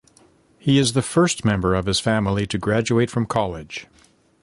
[0.57, 3.85] He is the first member of his family to graduate from college.